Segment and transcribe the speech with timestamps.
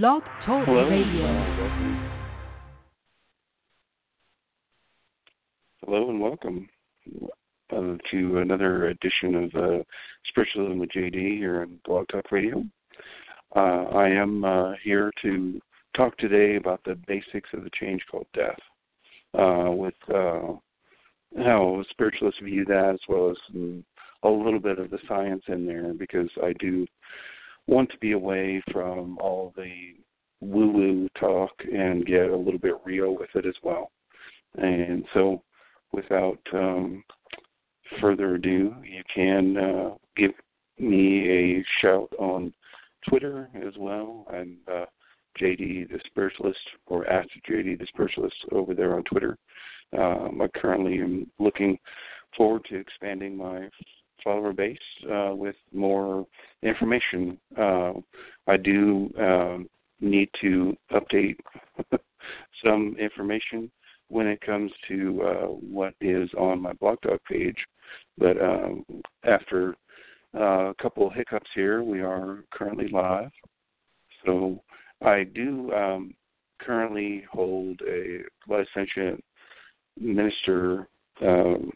[0.00, 0.88] Blog Talk Hello.
[0.88, 1.78] Radio.
[5.84, 6.68] Hello and welcome
[7.72, 9.84] uh, to another edition of uh,
[10.26, 12.64] Spiritualism with JD here on Blog Talk Radio.
[13.54, 15.60] Uh, I am uh, here to
[15.96, 18.58] talk today about the basics of the change called death,
[19.38, 20.54] uh, with uh,
[21.38, 23.84] how spiritualists view that, as well as some,
[24.24, 26.84] a little bit of the science in there, because I do
[27.66, 29.94] want to be away from all the
[30.40, 33.90] woo-woo talk and get a little bit real with it as well.
[34.56, 35.42] And so
[35.92, 37.02] without um,
[38.00, 40.32] further ado, you can uh, give
[40.78, 42.52] me a shout on
[43.08, 44.26] Twitter as well.
[44.32, 44.84] I'm uh,
[45.40, 49.36] JD the Spiritualist, or at JD the Spiritualist over there on Twitter.
[49.96, 51.78] Um, I currently am looking
[52.36, 53.68] forward to expanding my
[54.22, 54.78] follower base
[55.12, 56.26] uh, with more
[56.64, 57.38] information.
[57.56, 57.92] Uh,
[58.46, 59.68] I do um,
[60.00, 61.36] need to update
[62.64, 63.70] some information
[64.08, 67.56] when it comes to uh, what is on my blog talk page.
[68.18, 68.84] But um,
[69.24, 69.76] after
[70.34, 73.30] uh, a couple of hiccups here, we are currently live.
[74.24, 74.62] So
[75.02, 76.14] I do um,
[76.60, 79.22] currently hold a licentiate
[79.98, 80.88] minister
[81.22, 81.70] um,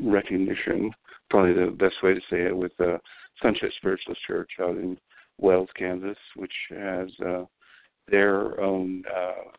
[0.00, 0.90] recognition,
[1.30, 2.98] probably the best way to say it, with uh,
[3.42, 4.96] Sunset Spiritualist Church out in
[5.38, 7.44] Wells, Kansas, which has uh,
[8.10, 9.50] their own uh,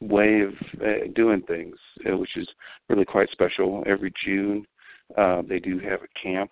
[0.00, 1.76] way of uh, doing things,
[2.10, 2.48] uh, which is
[2.88, 3.84] really quite special.
[3.86, 4.64] Every June,
[5.16, 6.50] uh, they do have a camp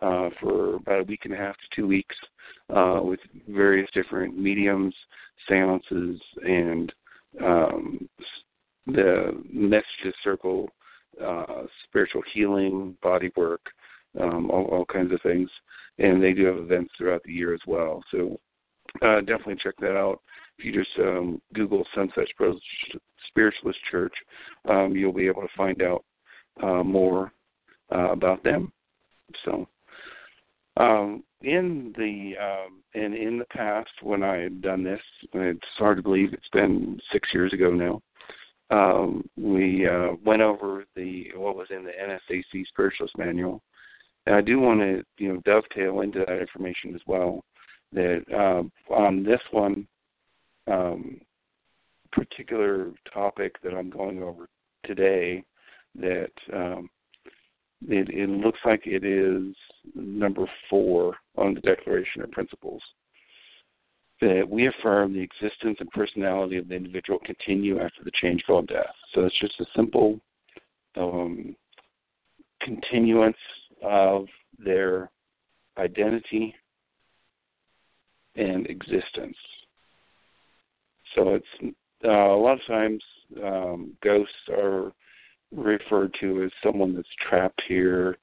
[0.00, 2.16] uh, for about a week and a half to two weeks
[2.74, 4.94] uh, with various different mediums,
[5.48, 6.92] seances, and
[7.42, 8.08] um,
[8.86, 10.68] the messages circle
[11.20, 13.62] uh, spiritual healing, body work,
[14.20, 15.48] um, all, all kinds of things.
[15.98, 18.02] And they do have events throughout the year as well.
[18.10, 18.40] So
[19.02, 20.20] uh, definitely check that out
[20.58, 22.26] if you just um, Google Sunset
[23.28, 24.14] Spiritualist Church,
[24.68, 26.04] um, you'll be able to find out
[26.62, 27.32] uh, more
[27.92, 28.72] uh, about them.
[29.44, 29.66] So,
[30.76, 35.00] um, in the um, and in the past, when I had done this,
[35.32, 38.00] it's hard to believe it's been six years ago now.
[38.70, 40.84] Um, we uh, went over
[41.42, 43.62] what was in the NSAC Spiritualist Manual,
[44.26, 47.44] and I do want to you know dovetail into that information as well.
[47.92, 49.86] That uh, on this one,
[50.66, 51.20] um,
[52.12, 54.48] particular topic that I'm going over
[54.84, 55.44] today
[55.94, 56.88] that um,
[57.88, 59.54] it, it, looks like it is
[59.94, 62.82] number four on the Declaration of Principles.
[64.20, 68.68] That we affirm the existence and personality of the individual continue after the change called
[68.68, 68.94] death.
[69.14, 70.20] So it's just a simple
[70.96, 71.56] um,
[72.62, 73.36] continuance
[73.82, 74.26] of
[74.58, 75.10] their
[75.78, 76.54] identity
[78.36, 79.36] and existence.
[81.14, 83.02] So it's uh, a lot of times
[83.42, 84.92] um, ghosts are
[85.54, 88.16] referred to as someone that's trapped here,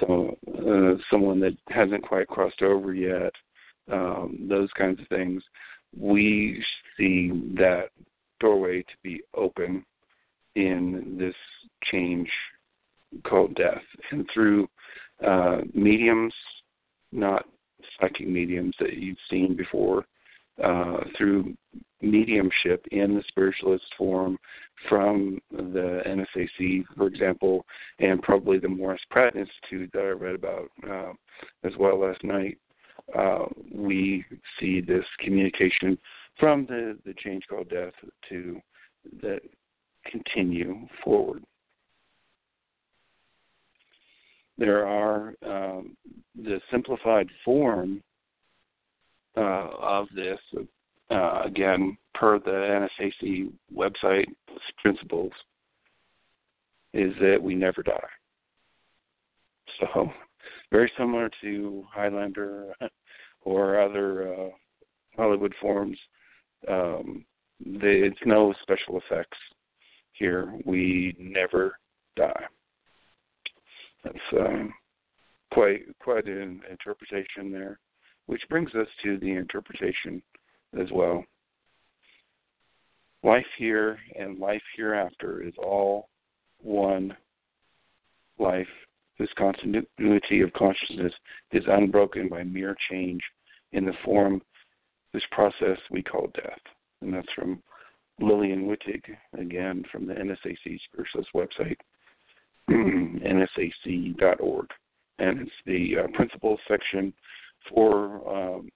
[0.00, 3.32] so uh, someone that hasn't quite crossed over yet,
[3.90, 5.42] um, those kinds of things.
[5.96, 6.64] We
[6.96, 7.90] see that
[8.40, 9.84] doorway to be open
[10.54, 11.34] in this
[11.90, 12.28] change
[13.24, 14.68] called death, and through
[15.26, 16.32] uh, mediums,
[17.12, 17.46] not
[18.00, 20.04] psychic mediums that you've seen before,
[20.62, 21.54] uh, through
[22.00, 24.38] mediumship in the spiritualist form
[24.88, 27.64] from the NSAC, for example,
[28.00, 31.12] and probably the Morris Pratt Institute that I read about uh,
[31.64, 32.58] as well last night.
[33.16, 34.24] Uh, we
[34.60, 35.98] see this communication
[36.38, 37.92] from the, the change called death
[38.28, 38.60] to
[39.22, 39.40] that
[40.10, 41.42] continue forward.
[44.58, 45.96] There are um,
[46.36, 48.02] the simplified form
[49.36, 50.38] uh, of this,
[51.10, 54.26] uh, again, per the NSAC website
[54.80, 55.32] principles,
[56.92, 57.98] is that we never die.
[59.80, 60.12] So,
[60.70, 62.74] very similar to Highlander
[63.44, 64.48] or other uh,
[65.16, 65.98] Hollywood forms,
[66.68, 67.24] um,
[67.64, 69.38] it's no special effects
[70.22, 70.54] here.
[70.64, 71.78] We never
[72.16, 72.44] die.
[74.04, 74.72] That's um,
[75.52, 77.78] quite quite an interpretation there
[78.26, 80.22] which brings us to the interpretation
[80.80, 81.24] as well.
[83.22, 86.08] Life here and life hereafter is all
[86.60, 87.16] one
[88.38, 88.66] life.
[89.18, 91.12] This continuity of consciousness
[91.52, 93.20] is unbroken by mere change
[93.72, 94.40] in the form,
[95.12, 96.58] this process we call death.
[97.00, 97.62] And that's from
[98.22, 99.02] Lillian Wittig,
[99.38, 101.76] again from the NSAC Spiritualist website,
[102.70, 104.66] nsac.org.
[105.18, 107.12] And it's the uh, principles section
[107.68, 108.70] for um,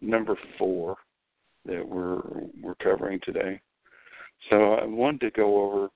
[0.00, 0.96] number four
[1.66, 2.22] that we're
[2.62, 3.60] we're covering today.
[4.50, 5.88] So I wanted to go over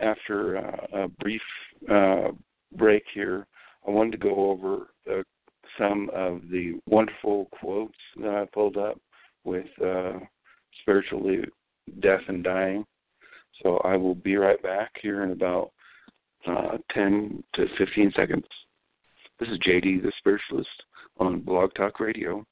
[0.00, 1.42] after uh, a brief
[1.90, 2.28] uh,
[2.76, 3.46] break here.
[3.86, 5.22] I wanted to go over uh,
[5.78, 8.98] some of the wonderful quotes that I pulled up
[9.44, 10.18] with uh,
[10.82, 11.44] spiritually
[12.40, 12.84] and dying.
[13.62, 15.72] So I will be right back here in about
[16.46, 18.44] uh, 10 to 15 seconds.
[19.38, 20.68] This is JD the Spiritualist
[21.18, 22.44] on Blog Talk Radio.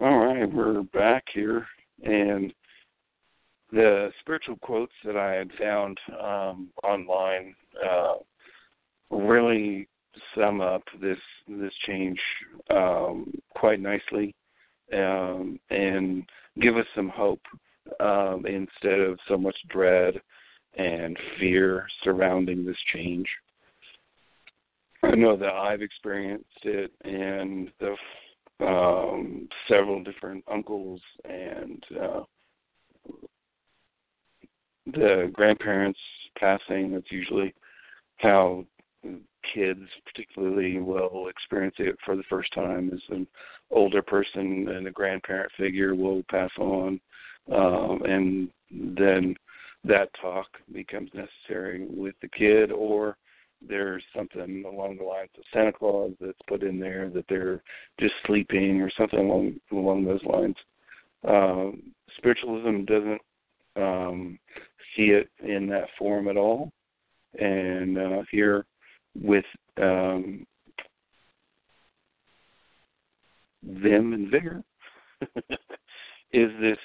[0.00, 1.66] All right, we're back here,
[2.02, 2.52] and
[3.72, 8.14] the spiritual quotes that I had found um, online uh,
[9.10, 9.88] really
[10.34, 11.18] sum up this
[11.48, 12.18] this change
[12.70, 14.34] um, quite nicely,
[14.92, 16.24] um, and
[16.60, 17.42] give us some hope
[18.00, 20.14] um, instead of so much dread
[20.76, 23.26] and fear surrounding this change.
[25.02, 27.94] I know that I've experienced it, and the
[28.64, 32.20] um, several different uncles and uh,
[34.86, 35.98] the grandparents
[36.38, 36.92] passing.
[36.92, 37.54] That's usually
[38.18, 38.64] how
[39.54, 42.90] kids, particularly, will experience it for the first time.
[42.92, 43.26] As an
[43.70, 47.00] older person and a grandparent figure will pass on,
[47.52, 49.34] um, and then
[49.84, 53.16] that talk becomes necessary with the kid or
[53.66, 57.62] there's something along the lines of Santa Claus that's put in there that they're
[57.98, 60.56] just sleeping or something along along those lines.
[61.26, 61.82] Um,
[62.16, 63.20] spiritualism doesn't
[63.76, 64.38] um,
[64.96, 66.72] see it in that form at all,
[67.38, 68.66] and uh, here
[69.14, 69.44] with
[69.80, 70.46] um,
[73.62, 74.62] them and vigor
[76.32, 76.78] is this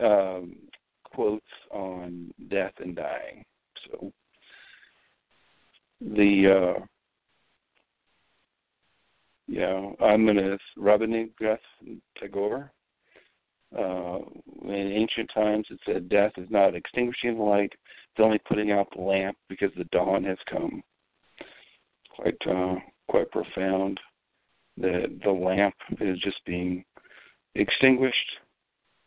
[0.00, 0.56] um,
[1.04, 3.44] quotes on death and dying.
[3.86, 4.12] So
[6.00, 6.84] the uh
[9.48, 11.06] yeah, I'm gonna Rabbi
[12.20, 12.70] Tagore.
[13.76, 14.18] Uh,
[14.64, 18.88] in ancient times, it said death is not extinguishing the light; it's only putting out
[18.94, 20.82] the lamp because the dawn has come.
[22.10, 22.76] Quite, uh,
[23.08, 24.00] quite profound.
[24.78, 26.84] That the lamp is just being
[27.56, 28.30] extinguished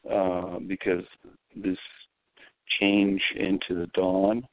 [0.09, 1.03] uh, because
[1.55, 1.77] this
[2.79, 4.43] change into the dawn,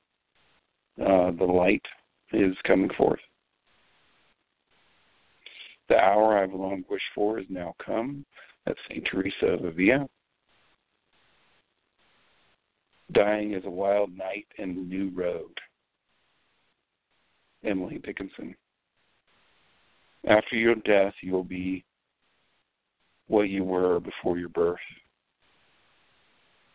[1.00, 1.82] uh, the light
[2.32, 3.20] is coming forth.
[5.88, 8.26] The hour I've long wished for has now come.
[8.66, 9.06] That's St.
[9.10, 10.08] Teresa of Avila.
[13.12, 15.58] Dying is a wild night and the new road.
[17.64, 18.54] Emily Dickinson.
[20.28, 21.84] After your death, you will be
[23.28, 24.78] what you were before your birth.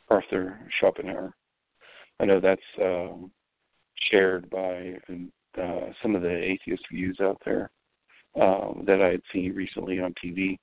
[0.09, 1.33] Arthur Schopenhauer.
[2.19, 3.31] I know that's um,
[4.11, 4.95] shared by
[5.61, 7.69] uh, some of the atheist views out there
[8.39, 10.57] um, that I had seen recently on TV.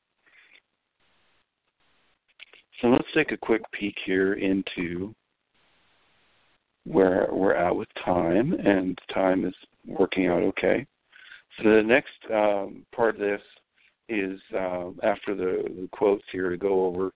[2.81, 5.15] So let's take a quick peek here into
[6.85, 9.55] where we're at with time, and time is
[9.87, 10.87] working out okay.
[11.59, 13.41] So the next um, part of this
[14.09, 17.13] is uh, after the, the, quotes here to go over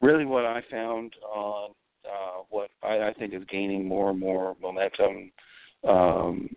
[0.00, 1.70] really what I found on
[2.04, 5.30] uh, what I, I, think is gaining more and more momentum
[5.86, 6.48] um,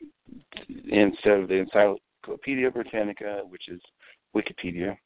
[0.89, 3.81] instead of the Encyclopedia Britannica, which is
[4.36, 4.97] Wikipedia.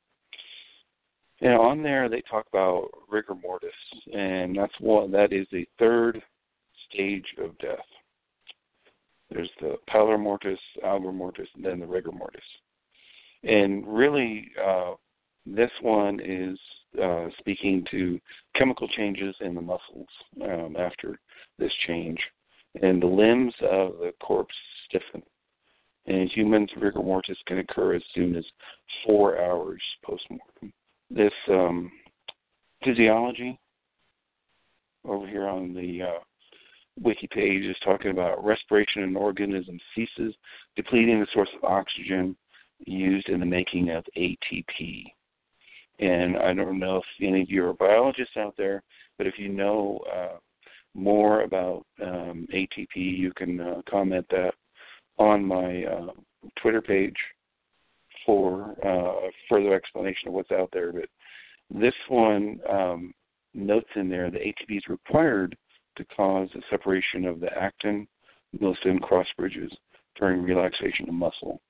[1.41, 3.69] And on there they talk about rigor mortis,
[4.13, 6.21] and that's one that is the third
[6.89, 7.77] stage of death.
[9.29, 12.41] There's the pallor mortis, algor mortis, and then the rigor mortis.
[13.43, 14.93] And really, uh,
[15.45, 16.57] this one is
[17.01, 18.19] uh, speaking to
[18.55, 20.07] chemical changes in the muscles
[20.43, 21.19] um, after
[21.59, 22.19] this change
[22.81, 25.23] and the limbs of the corpse stiffen.
[26.05, 28.45] In humans, rigor mortis can occur as soon as
[29.05, 30.73] four hours post-mortem.
[31.09, 31.91] This um,
[32.83, 33.59] physiology
[35.05, 36.19] over here on the uh,
[36.99, 40.33] wiki page is talking about respiration an organism ceases,
[40.75, 42.35] depleting the source of oxygen
[42.85, 45.05] used in the making of ATP.
[45.99, 48.83] And I don't know if any of you are biologists out there,
[49.17, 50.37] but if you know uh,
[50.93, 54.53] more about um, ATP, you can uh, comment that
[55.17, 56.07] on my uh,
[56.61, 57.15] Twitter page
[58.27, 60.91] for uh, further explanation of what's out there.
[60.91, 61.09] But
[61.71, 63.13] this one um,
[63.55, 65.57] notes in there that ATP is required
[65.95, 68.07] to cause the separation of the actin,
[68.61, 69.71] myosin cross bridges
[70.19, 71.61] during relaxation of muscle.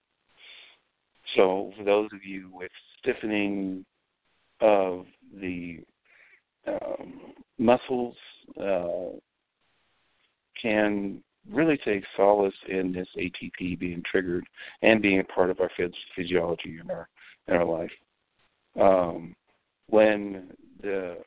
[1.35, 3.85] So, for those of you with stiffening
[4.59, 5.05] of
[5.39, 5.79] the
[6.65, 7.21] um,
[7.59, 8.15] muscles,
[8.59, 9.17] uh,
[10.61, 14.45] can really take solace in this ATP being triggered
[14.81, 17.07] and being a part of our phys- physiology in our
[17.47, 17.91] in our life.
[18.79, 19.35] Um,
[19.87, 20.51] when
[20.81, 21.17] the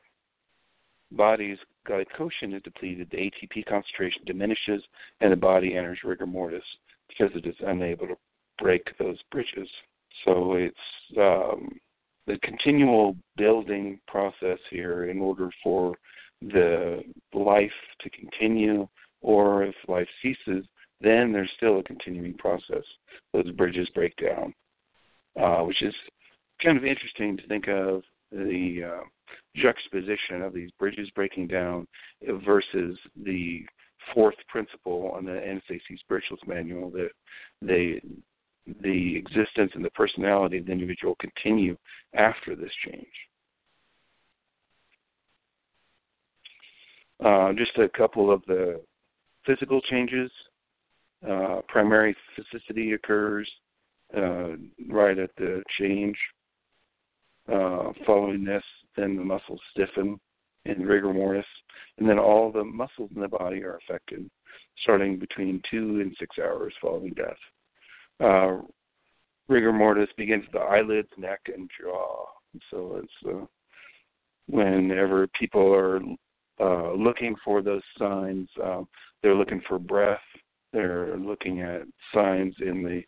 [1.11, 4.83] body's glycogen is depleted, the ATP concentration diminishes,
[5.19, 6.63] and the body enters rigor mortis
[7.07, 8.17] because it is unable to
[8.59, 9.67] break those bridges.
[10.23, 10.75] So it's
[11.17, 11.79] um,
[12.27, 15.95] the continual building process here in order for
[16.41, 18.87] the life to continue,
[19.21, 20.65] or if life ceases,
[20.99, 22.83] then there's still a continuing process.
[23.33, 24.53] Those bridges break down,
[25.39, 25.93] uh, which is
[26.63, 29.03] kind of interesting to think of the uh,
[29.55, 31.87] juxtaposition of these bridges breaking down
[32.45, 33.65] versus the
[34.13, 37.09] fourth principle on the NSAC Spiritualist Manual that
[37.61, 38.01] they
[38.83, 41.75] the existence and the personality of the individual continue
[42.13, 43.07] after this change.
[47.23, 48.79] Uh, just a couple of the
[49.45, 50.31] physical changes.
[51.27, 53.49] Uh, primary flaccidity occurs
[54.15, 54.51] uh,
[54.89, 56.17] right at the change.
[57.51, 58.63] Uh, following this,
[58.95, 60.19] then the muscles stiffen
[60.65, 61.45] in rigor mortis,
[61.97, 64.29] and then all the muscles in the body are affected,
[64.81, 67.35] starting between two and six hours following death.
[68.19, 68.57] Uh,
[69.47, 72.25] rigor mortis begins the eyelids, neck, and jaw.
[72.69, 73.45] So it's uh,
[74.47, 75.99] whenever people are
[76.59, 78.83] uh, looking for those signs, uh,
[79.21, 80.19] they're looking for breath.
[80.73, 81.81] They're looking at
[82.13, 83.03] signs in the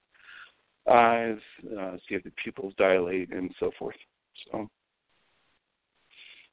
[0.92, 1.40] eyes,
[1.80, 3.96] uh, see if the pupils dilate, and so forth.
[4.52, 4.68] So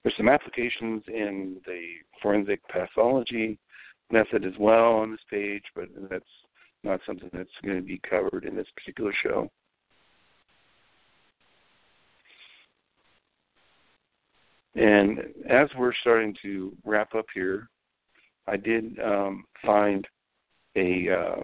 [0.03, 1.83] there's some applications in the
[2.23, 3.59] forensic pathology
[4.11, 6.25] method as well on this page, but that's
[6.83, 9.51] not something that's going to be covered in this particular show.
[14.77, 17.69] And as we're starting to wrap up here,
[18.47, 20.07] I did um, find
[20.77, 21.43] a uh,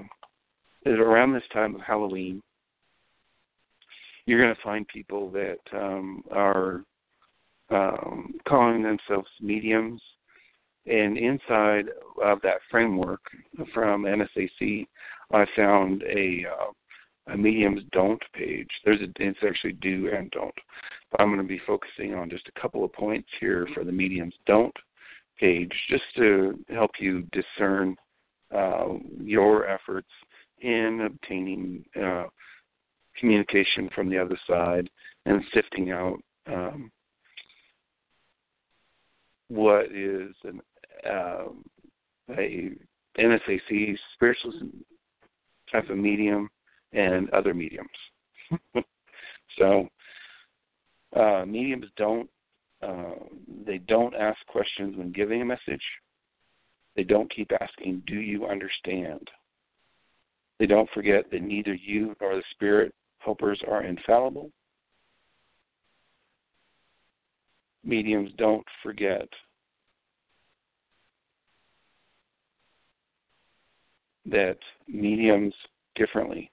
[0.94, 2.42] around this time of Halloween,
[4.26, 6.84] you're going to find people that um, are
[7.70, 10.00] um, calling themselves mediums.
[10.86, 11.86] And inside
[12.22, 13.20] of that framework
[13.74, 14.86] from NSAC,
[15.32, 18.68] I found a, uh, a mediums don't page.
[18.84, 20.54] There's a, it's actually do and don't.
[21.10, 23.90] But I'm going to be focusing on just a couple of points here for the
[23.90, 24.74] mediums don't
[25.38, 27.96] page, just to help you discern
[28.54, 28.88] uh,
[29.20, 30.08] your efforts
[30.60, 32.24] in obtaining uh,
[33.18, 34.88] communication from the other side
[35.26, 36.90] and sifting out um,
[39.48, 40.60] what is an
[41.08, 41.64] um,
[42.36, 42.70] a
[43.18, 44.64] NSAC spiritualist
[45.70, 46.48] type of medium
[46.92, 47.88] and other mediums.
[49.58, 49.88] so
[51.14, 52.28] uh, mediums don't
[52.82, 53.14] uh,
[53.66, 55.82] they don't ask questions when giving a message.
[56.94, 59.28] They don't keep asking, "Do you understand?"
[60.58, 64.50] They don't forget that neither you nor the spirit helpers are infallible.
[67.84, 69.28] Mediums don't forget
[74.26, 75.54] that mediums
[75.94, 76.50] differently.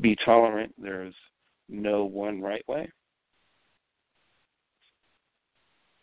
[0.00, 0.74] Be tolerant.
[0.78, 1.14] There's
[1.68, 2.90] no one right way.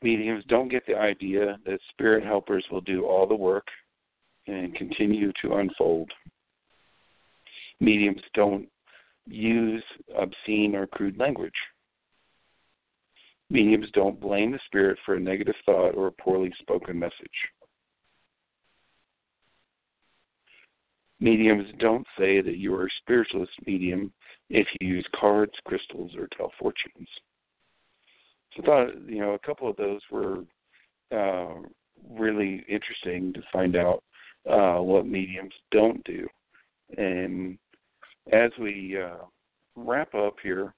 [0.02, 3.68] Mediums don't get the idea that spirit helpers will do all the work
[4.48, 6.10] and continue to unfold.
[7.82, 8.68] Mediums don't
[9.28, 9.84] use
[10.18, 11.54] obscene or crude language.
[13.50, 17.14] Mediums don't blame the spirit for a negative thought or a poorly spoken message.
[21.20, 24.14] Mediums don't say that you are a spiritualist medium
[24.50, 27.10] if you use cards, crystals, or tell fortunes.
[28.56, 30.44] So I thought, you know, a couple of those were
[31.16, 31.56] uh,
[32.10, 34.04] really interesting to find out
[34.50, 36.28] uh, what mediums don't do.
[36.98, 37.58] And
[38.32, 39.26] as we uh,
[39.76, 40.74] wrap up here,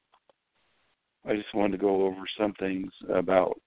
[1.26, 3.60] I just wanted to go over some things about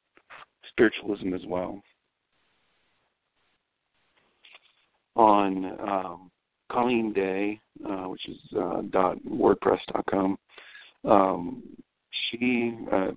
[0.70, 1.80] spiritualism as well.
[5.16, 6.30] On um,
[6.70, 10.36] Colleen Day, uh, which is uh, dot wordpress.com,
[11.04, 11.62] um,
[12.10, 13.12] she uh,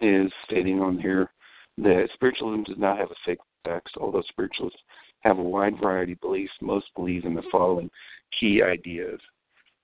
[0.00, 1.30] is stating on here
[1.78, 4.80] that spiritualism does not have a fixed text, although spiritualists
[5.20, 6.52] have a wide variety of beliefs.
[6.60, 7.50] Most believe in the mm-hmm.
[7.50, 7.90] following
[8.38, 9.20] key ideas.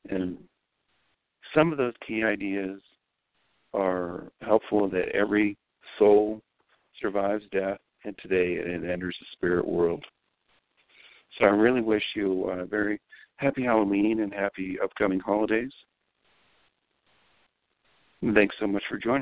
[0.08, 0.38] And
[1.54, 2.80] some of those key ideas
[3.74, 5.56] are helpful that every
[5.98, 6.40] soul
[7.00, 10.04] survives death and today it enters the spirit world.
[11.38, 13.00] So I really wish you a very
[13.36, 15.72] happy Halloween and happy upcoming holidays.
[18.34, 19.20] thanks so much for joining.